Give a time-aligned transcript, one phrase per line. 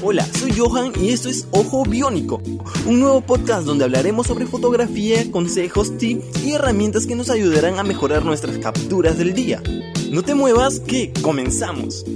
[0.00, 2.40] Hola, soy Johan y esto es Ojo Biónico,
[2.86, 7.82] un nuevo podcast donde hablaremos sobre fotografía, consejos, tips y herramientas que nos ayudarán a
[7.82, 9.62] mejorar nuestras capturas del día.
[10.10, 12.06] No te muevas, que comenzamos.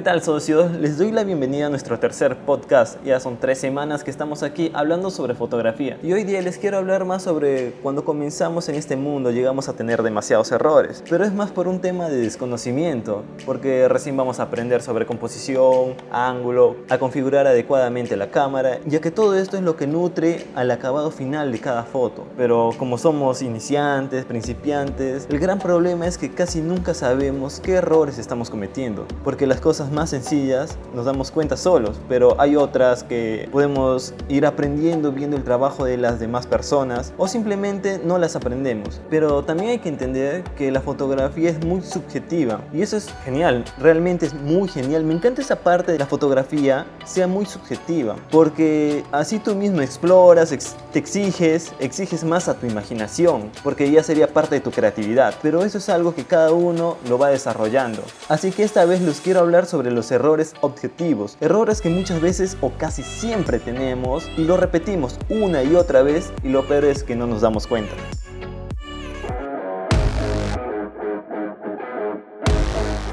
[0.00, 0.72] ¿Qué tal socios?
[0.80, 2.96] Les doy la bienvenida a nuestro tercer podcast.
[3.04, 5.98] Ya son tres semanas que estamos aquí hablando sobre fotografía.
[6.02, 9.74] Y hoy día les quiero hablar más sobre cuando comenzamos en este mundo llegamos a
[9.74, 11.04] tener demasiados errores.
[11.10, 15.96] Pero es más por un tema de desconocimiento, porque recién vamos a aprender sobre composición,
[16.10, 20.70] ángulo, a configurar adecuadamente la cámara, ya que todo esto es lo que nutre al
[20.70, 22.24] acabado final de cada foto.
[22.38, 28.16] Pero como somos iniciantes, principiantes, el gran problema es que casi nunca sabemos qué errores
[28.16, 33.48] estamos cometiendo, porque las cosas más sencillas nos damos cuenta solos, pero hay otras que
[33.52, 39.00] podemos ir aprendiendo viendo el trabajo de las demás personas o simplemente no las aprendemos.
[39.10, 43.64] Pero también hay que entender que la fotografía es muy subjetiva y eso es genial,
[43.78, 45.04] realmente es muy genial.
[45.04, 50.50] Me encanta esa parte de la fotografía sea muy subjetiva, porque así tú mismo exploras,
[50.92, 55.64] te exiges, exiges más a tu imaginación, porque ya sería parte de tu creatividad, pero
[55.64, 58.02] eso es algo que cada uno lo va desarrollando.
[58.28, 62.56] Así que esta vez les quiero hablar sobre los errores objetivos, errores que muchas veces
[62.60, 67.04] o casi siempre tenemos y lo repetimos una y otra vez y lo peor es
[67.04, 67.94] que no nos damos cuenta.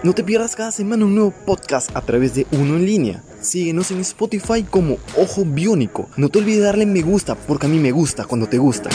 [0.03, 3.23] No te pierdas cada semana un nuevo podcast a través de Uno en línea.
[3.41, 6.07] Síguenos en Spotify como Ojo Biónico.
[6.17, 8.89] No te olvides darle me gusta porque a mí me gusta cuando te gusta.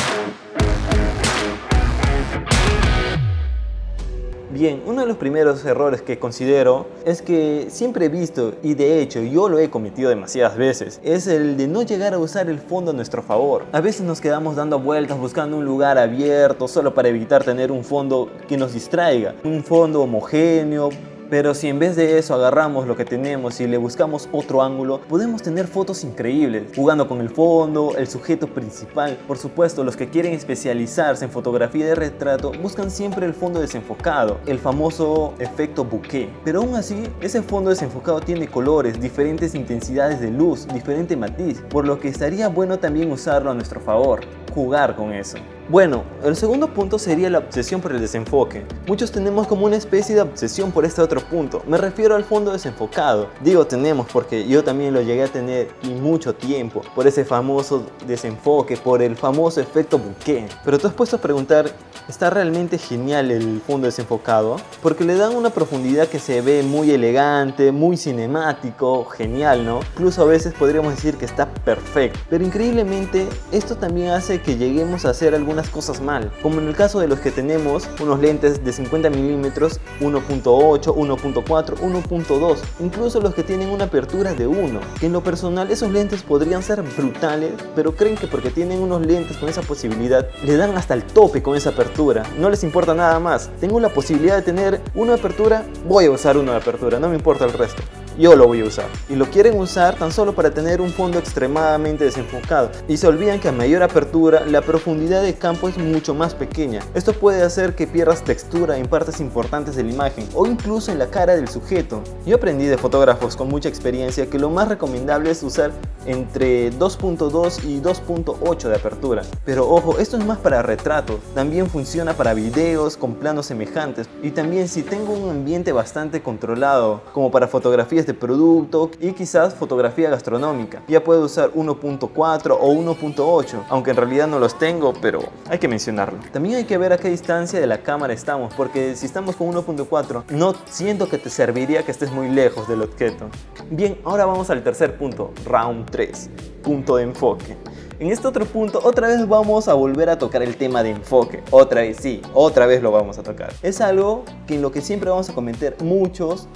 [4.53, 9.01] Bien, uno de los primeros errores que considero es que siempre he visto, y de
[9.01, 12.59] hecho yo lo he cometido demasiadas veces, es el de no llegar a usar el
[12.59, 13.65] fondo a nuestro favor.
[13.73, 17.83] A veces nos quedamos dando vueltas buscando un lugar abierto solo para evitar tener un
[17.83, 20.91] fondo que nos distraiga, un fondo homogéneo,
[21.33, 25.01] pero si en vez de eso agarramos lo que tenemos y le buscamos otro ángulo,
[25.01, 29.19] podemos tener fotos increíbles, jugando con el fondo, el sujeto principal.
[29.27, 34.41] Por supuesto, los que quieren especializarse en fotografía de retrato buscan siempre el fondo desenfocado,
[34.45, 36.29] el famoso efecto bouquet.
[36.45, 41.87] Pero aún así, ese fondo desenfocado tiene colores, diferentes intensidades de luz, diferente matiz, por
[41.87, 44.21] lo que estaría bueno también usarlo a nuestro favor,
[44.53, 45.39] jugar con eso.
[45.69, 48.67] Bueno, el segundo punto sería la obsesión por el desenfoque.
[48.87, 51.63] Muchos tenemos como una especie de obsesión por este otro punto.
[51.67, 53.29] Me refiero al fondo desenfocado.
[53.41, 56.83] Digo tenemos porque yo también lo llegué a tener y mucho tiempo.
[56.95, 60.51] Por ese famoso desenfoque, por el famoso efecto bouquet.
[60.63, 61.71] Pero tú has puesto a preguntar,
[62.07, 64.57] ¿está realmente genial el fondo desenfocado?
[64.83, 69.81] Porque le dan una profundidad que se ve muy elegante, muy cinemático, genial, ¿no?
[69.95, 72.19] Incluso a veces podríamos decir que está perfecto.
[72.29, 76.69] Pero increíblemente, esto también hace que lleguemos a hacer algo unas cosas mal, como en
[76.69, 83.21] el caso de los que tenemos unos lentes de 50 milímetros, 1.8, 1.4, 1.2, incluso
[83.21, 86.83] los que tienen una apertura de 1, que en lo personal esos lentes podrían ser
[86.83, 91.05] brutales, pero creen que porque tienen unos lentes con esa posibilidad, le dan hasta el
[91.05, 95.15] tope con esa apertura, no les importa nada más, tengo la posibilidad de tener una
[95.15, 97.83] apertura, voy a usar una apertura, no me importa el resto
[98.19, 98.87] yo lo voy a usar.
[99.09, 102.71] Y lo quieren usar tan solo para tener un fondo extremadamente desenfocado.
[102.89, 106.81] Y se olvidan que a mayor apertura, la profundidad de campo es mucho más pequeña.
[106.95, 110.99] Esto puede hacer que pierdas textura en partes importantes de la imagen o incluso en
[110.99, 112.03] la cara del sujeto.
[112.27, 115.73] Yo aprendí de fotógrafos con mucha experiencia que lo más recomendable es usar
[116.07, 119.23] entre 2.2 y 2.8 de apertura.
[119.45, 121.19] Pero ojo, esto es más para retratos.
[121.35, 124.09] También funciona para videos con planos semejantes.
[124.23, 129.55] Y también si tengo un ambiente bastante controlado, como para fotografías de producto y quizás
[129.55, 130.83] fotografía gastronómica.
[130.89, 135.69] Ya puedo usar 1.4 o 1.8, aunque en realidad no los tengo, pero hay que
[135.69, 136.19] mencionarlo.
[136.33, 139.53] También hay que ver a qué distancia de la cámara estamos, porque si estamos con
[139.53, 143.29] 1.4, no siento que te serviría que estés muy lejos del objeto.
[143.71, 146.31] Bien, ahora vamos al tercer punto, round 3,
[146.65, 147.57] punto de enfoque.
[148.01, 151.41] En este otro punto, otra vez vamos a volver a tocar el tema de enfoque.
[151.53, 153.53] Otra vez, sí, otra vez lo vamos a tocar.
[153.63, 156.49] Es algo que en lo que siempre vamos a cometer muchos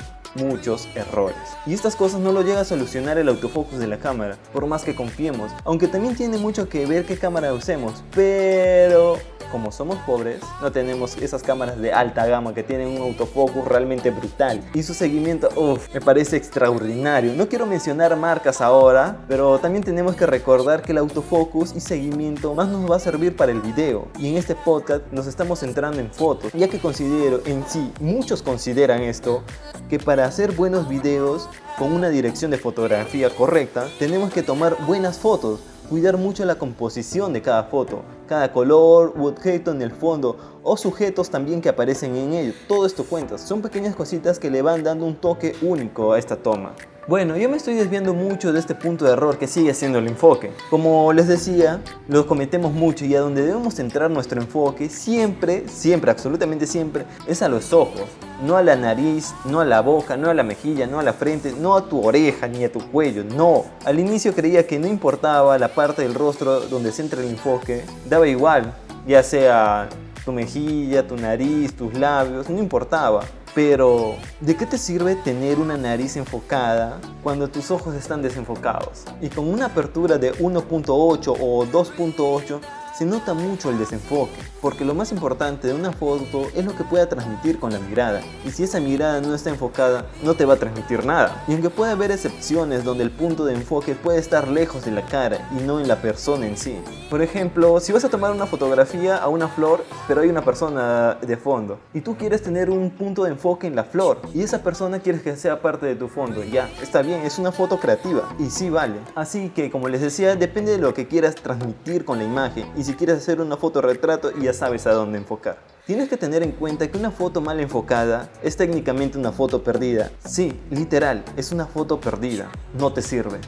[0.43, 1.37] muchos errores.
[1.67, 4.85] Y estas cosas no lo llega a solucionar el autofocus de la cámara, por más
[4.85, 9.19] que confiemos, aunque también tiene mucho que ver qué cámara usemos, pero
[9.51, 14.11] como somos pobres, no tenemos esas cámaras de alta gama que tienen un autofocus realmente
[14.11, 14.63] brutal.
[14.75, 17.33] Y su seguimiento, uff, me parece extraordinario.
[17.35, 22.55] No quiero mencionar marcas ahora, pero también tenemos que recordar que el autofocus y seguimiento
[22.55, 24.09] más nos va a servir para el video.
[24.19, 28.43] Y en este podcast nos estamos centrando en fotos, ya que considero en sí, muchos
[28.43, 29.43] consideran esto,
[29.89, 35.19] que para hacer buenos videos con una dirección de fotografía correcta, tenemos que tomar buenas
[35.19, 40.37] fotos cuidar mucho la composición de cada foto, cada color u objeto en el fondo
[40.63, 42.53] o sujetos también que aparecen en ello.
[42.67, 46.37] Todo esto cuenta, son pequeñas cositas que le van dando un toque único a esta
[46.37, 46.75] toma.
[47.09, 50.09] Bueno, yo me estoy desviando mucho de este punto de error que sigue siendo el
[50.09, 50.51] enfoque.
[50.71, 56.11] Como les decía, lo cometemos mucho y a donde debemos centrar nuestro enfoque siempre, siempre,
[56.11, 58.03] absolutamente siempre, es a los ojos.
[58.45, 61.13] No a la nariz, no a la boca, no a la mejilla, no a la
[61.13, 63.67] frente, no a tu oreja ni a tu cuello, no.
[63.85, 68.27] Al inicio creía que no importaba la parte del rostro donde centra el enfoque, daba
[68.27, 68.75] igual,
[69.07, 69.89] ya sea
[70.25, 73.23] tu mejilla, tu nariz, tus labios, no importaba.
[73.57, 79.05] Pero, ¿de qué te sirve tener una nariz enfocada cuando tus ojos están desenfocados?
[79.23, 82.61] Y con una apertura de 1.8 o 2.8
[82.97, 86.85] se nota mucho el desenfoque, porque lo más importante de una foto es lo que
[86.85, 90.55] pueda transmitir con la mirada, y si esa mirada no está enfocada, no te va
[90.55, 91.45] a transmitir nada.
[91.47, 95.05] Y aunque puede haber excepciones donde el punto de enfoque puede estar lejos de la
[95.05, 96.79] cara y no en la persona en sí.
[97.11, 101.19] Por ejemplo, si vas a tomar una fotografía a una flor, pero hay una persona
[101.21, 104.63] de fondo, y tú quieres tener un punto de enfoque en la flor, y esa
[104.63, 108.23] persona quieres que sea parte de tu fondo, ya, está bien, es una foto creativa,
[108.39, 109.01] y sí vale.
[109.15, 112.86] Así que, como les decía, depende de lo que quieras transmitir con la imagen, y
[112.87, 115.59] si quieres hacer una foto retrato ya sabes a dónde enfocar.
[115.87, 120.13] Tienes que tener en cuenta que una foto mal enfocada es técnicamente una foto perdida.
[120.25, 122.49] Sí, literal, es una foto perdida.
[122.79, 123.41] No te sirve.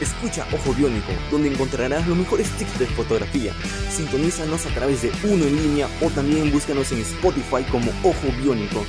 [0.00, 3.52] Escucha Ojo Biónico, donde encontrarás los mejores tips de fotografía.
[3.90, 8.86] Sintonízanos a través de uno en línea o también búscanos en Spotify como Ojo Biónico.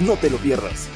[0.00, 0.88] No te lo pierdas.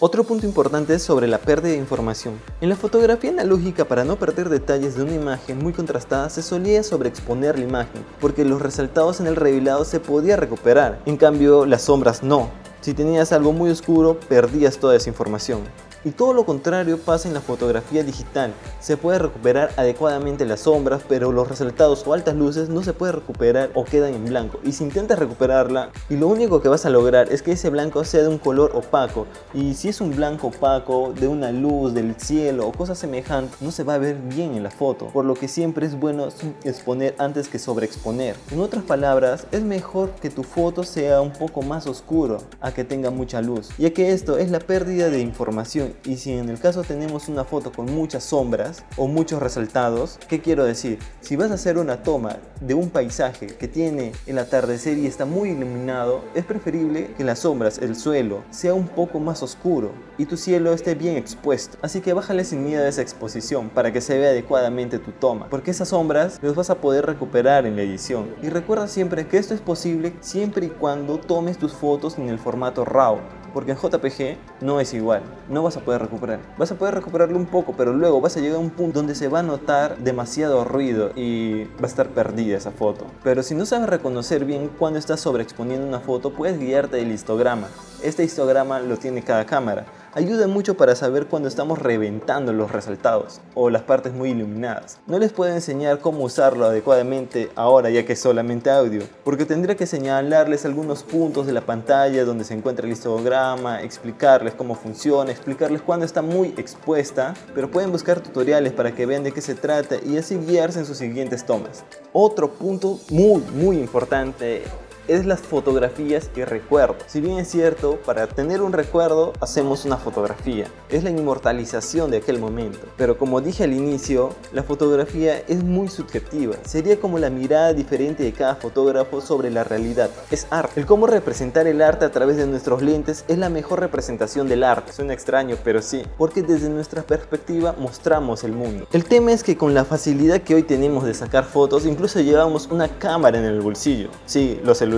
[0.00, 2.40] Otro punto importante es sobre la pérdida de información.
[2.60, 6.84] En la fotografía analógica, para no perder detalles de una imagen muy contrastada, se solía
[6.84, 11.82] sobreexponer la imagen, porque los resaltados en el revelado se podía recuperar, en cambio las
[11.82, 12.48] sombras no.
[12.80, 15.62] Si tenías algo muy oscuro, perdías toda esa información.
[16.04, 18.52] Y todo lo contrario pasa en la fotografía digital.
[18.80, 23.12] Se puede recuperar adecuadamente las sombras, pero los resaltados o altas luces no se puede
[23.12, 24.60] recuperar o quedan en blanco.
[24.62, 28.04] Y si intentas recuperarla, y lo único que vas a lograr es que ese blanco
[28.04, 29.26] sea de un color opaco.
[29.52, 33.72] Y si es un blanco opaco de una luz del cielo o cosas semejantes, no
[33.72, 35.06] se va a ver bien en la foto.
[35.06, 36.28] Por lo que siempre es bueno
[36.62, 38.36] exponer antes que sobreexponer.
[38.52, 42.84] En otras palabras, es mejor que tu foto sea un poco más oscuro a que
[42.84, 46.58] tenga mucha luz, ya que esto es la pérdida de información y si en el
[46.58, 50.98] caso tenemos una foto con muchas sombras o muchos resaltados, ¿qué quiero decir?
[51.20, 55.24] Si vas a hacer una toma de un paisaje que tiene el atardecer y está
[55.24, 60.26] muy iluminado, es preferible que las sombras, el suelo, sea un poco más oscuro y
[60.26, 61.78] tu cielo esté bien expuesto.
[61.82, 65.48] Así que bájale sin miedo a esa exposición para que se vea adecuadamente tu toma,
[65.48, 68.34] porque esas sombras los vas a poder recuperar en la edición.
[68.42, 72.38] Y recuerda siempre que esto es posible siempre y cuando tomes tus fotos en el
[72.38, 73.18] formato RAW
[73.52, 76.40] porque en JPG no es igual, no vas a poder recuperar.
[76.56, 79.14] Vas a poder recuperarlo un poco, pero luego vas a llegar a un punto donde
[79.14, 83.06] se va a notar demasiado ruido y va a estar perdida esa foto.
[83.22, 87.68] Pero si no sabes reconocer bien cuando estás sobreexponiendo una foto, puedes guiarte del histograma.
[88.02, 89.86] Este histograma lo tiene cada cámara
[90.18, 94.98] ayuda mucho para saber cuando estamos reventando los resaltados o las partes muy iluminadas.
[95.06, 99.76] No les puedo enseñar cómo usarlo adecuadamente ahora ya que es solamente audio, porque tendría
[99.76, 105.30] que señalarles algunos puntos de la pantalla donde se encuentra el histograma, explicarles cómo funciona,
[105.30, 109.54] explicarles cuándo está muy expuesta, pero pueden buscar tutoriales para que vean de qué se
[109.54, 111.84] trata y así guiarse en sus siguientes tomas.
[112.12, 114.64] Otro punto muy muy importante
[115.08, 116.96] es las fotografías y recuerdo.
[117.06, 120.66] Si bien es cierto, para tener un recuerdo hacemos una fotografía.
[120.90, 122.80] Es la inmortalización de aquel momento.
[122.96, 126.56] Pero como dije al inicio, la fotografía es muy subjetiva.
[126.64, 130.10] Sería como la mirada diferente de cada fotógrafo sobre la realidad.
[130.30, 130.78] Es arte.
[130.78, 134.62] El cómo representar el arte a través de nuestros lentes es la mejor representación del
[134.62, 134.92] arte.
[134.92, 136.02] Suena extraño, pero sí.
[136.18, 138.86] Porque desde nuestra perspectiva mostramos el mundo.
[138.92, 142.68] El tema es que con la facilidad que hoy tenemos de sacar fotos, incluso llevamos
[142.70, 144.10] una cámara en el bolsillo.
[144.26, 144.97] Sí, los celulares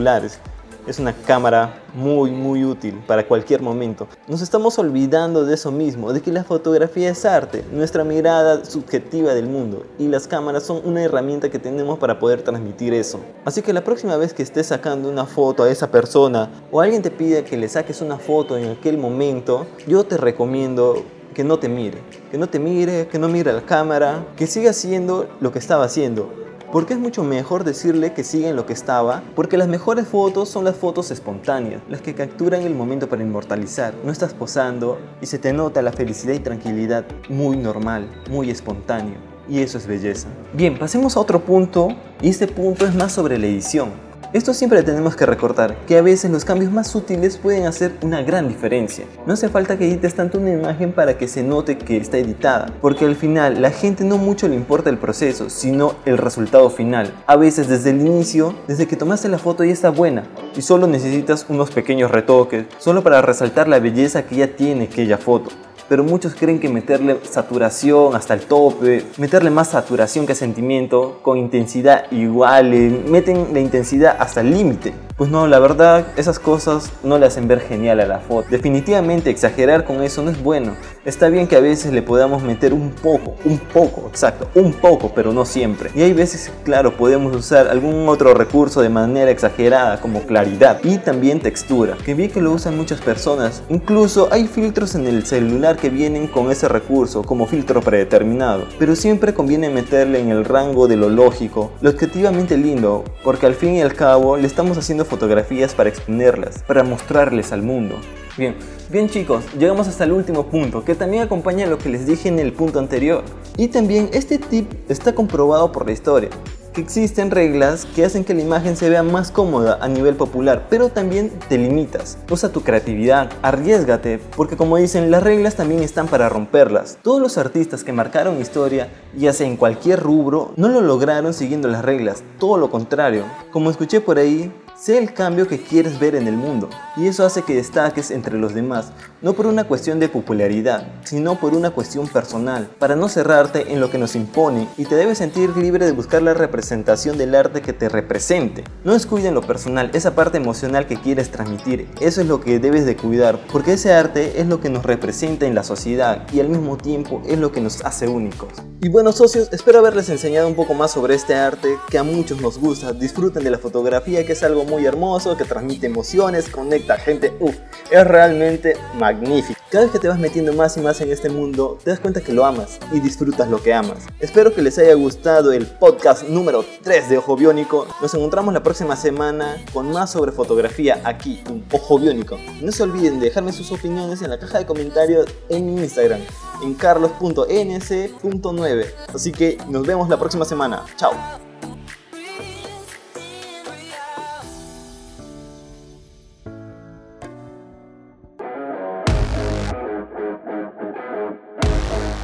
[0.86, 4.08] es una cámara muy muy útil para cualquier momento.
[4.26, 9.34] Nos estamos olvidando de eso mismo, de que la fotografía es arte, nuestra mirada subjetiva
[9.34, 13.20] del mundo y las cámaras son una herramienta que tenemos para poder transmitir eso.
[13.44, 17.02] Así que la próxima vez que estés sacando una foto a esa persona o alguien
[17.02, 21.04] te pide que le saques una foto en aquel momento, yo te recomiendo
[21.34, 21.98] que no te mire,
[22.30, 25.84] que no te mire, que no mire la cámara, que siga haciendo lo que estaba
[25.84, 26.39] haciendo
[26.72, 30.48] porque es mucho mejor decirle que siga en lo que estaba, porque las mejores fotos
[30.48, 33.94] son las fotos espontáneas, las que capturan el momento para inmortalizar.
[34.04, 39.30] No estás posando y se te nota la felicidad y tranquilidad muy normal, muy espontáneo.
[39.48, 40.28] y eso es belleza.
[40.52, 41.88] Bien, pasemos a otro punto
[42.22, 43.90] y este punto es más sobre la edición.
[44.32, 48.22] Esto siempre tenemos que recordar, que a veces los cambios más sutiles pueden hacer una
[48.22, 49.04] gran diferencia.
[49.26, 52.72] No hace falta que edites tanto una imagen para que se note que está editada,
[52.80, 57.12] porque al final la gente no mucho le importa el proceso, sino el resultado final.
[57.26, 60.22] A veces desde el inicio, desde que tomaste la foto ya está buena,
[60.54, 65.18] y solo necesitas unos pequeños retoques, solo para resaltar la belleza que ya tiene aquella
[65.18, 65.50] foto
[65.90, 71.36] pero muchos creen que meterle saturación hasta el tope, meterle más saturación que sentimiento, con
[71.36, 74.94] intensidad igual, meten la intensidad hasta el límite.
[75.20, 78.48] Pues no, la verdad, esas cosas no le hacen ver genial a la foto.
[78.48, 80.76] Definitivamente exagerar con eso no es bueno.
[81.04, 85.12] Está bien que a veces le podamos meter un poco, un poco, exacto, un poco,
[85.14, 85.90] pero no siempre.
[85.94, 90.96] Y hay veces, claro, podemos usar algún otro recurso de manera exagerada, como claridad y
[90.96, 93.62] también textura, que vi que lo usan muchas personas.
[93.68, 98.64] Incluso hay filtros en el celular que vienen con ese recurso, como filtro predeterminado.
[98.78, 103.54] Pero siempre conviene meterle en el rango de lo lógico, lo objetivamente lindo, porque al
[103.54, 107.96] fin y al cabo le estamos haciendo fotografías para exponerlas, para mostrarles al mundo.
[108.38, 108.54] Bien,
[108.88, 112.38] bien chicos, llegamos hasta el último punto, que también acompaña lo que les dije en
[112.38, 113.24] el punto anterior.
[113.58, 116.30] Y también este tip está comprobado por la historia
[116.72, 120.66] que existen reglas que hacen que la imagen se vea más cómoda a nivel popular,
[120.70, 122.18] pero también te limitas.
[122.30, 126.98] Usa tu creatividad, arriesgate, porque como dicen, las reglas también están para romperlas.
[127.02, 131.68] Todos los artistas que marcaron historia, ya sea en cualquier rubro, no lo lograron siguiendo
[131.68, 133.24] las reglas, todo lo contrario.
[133.50, 137.26] Como escuché por ahí, Sé el cambio que quieres ver en el mundo y eso
[137.26, 141.68] hace que destaques entre los demás, no por una cuestión de popularidad, sino por una
[141.68, 145.84] cuestión personal, para no cerrarte en lo que nos impone y te debes sentir libre
[145.84, 148.64] de buscar la representación del arte que te represente.
[148.82, 152.86] No descuiden lo personal, esa parte emocional que quieres transmitir, eso es lo que debes
[152.86, 156.48] de cuidar, porque ese arte es lo que nos representa en la sociedad y al
[156.48, 158.48] mismo tiempo es lo que nos hace únicos.
[158.80, 162.40] Y bueno socios, espero haberles enseñado un poco más sobre este arte que a muchos
[162.40, 166.96] nos gusta, disfruten de la fotografía que es algo muy hermoso, que transmite emociones, conecta
[166.96, 167.56] gente, uff,
[167.90, 169.58] es realmente magnífico.
[169.70, 172.20] Cada vez que te vas metiendo más y más en este mundo, te das cuenta
[172.20, 174.06] que lo amas y disfrutas lo que amas.
[174.18, 177.86] Espero que les haya gustado el podcast número 3 de Ojo Biónico.
[178.00, 182.38] Nos encontramos la próxima semana con más sobre fotografía aquí en Ojo Biónico.
[182.60, 186.20] No se olviden de dejarme sus opiniones en la caja de comentarios en mi Instagram,
[186.62, 188.86] en carlos.nc.9.
[189.14, 190.84] Así que nos vemos la próxima semana.
[190.96, 191.49] Chao.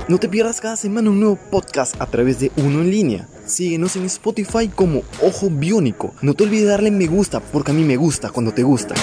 [0.09, 3.29] No te pierdas cada semana un nuevo podcast a través de Uno en línea.
[3.45, 6.15] Síguenos en Spotify como Ojo Biónico.
[6.23, 8.95] No te olvides darle me gusta porque a mí me gusta cuando te gusta.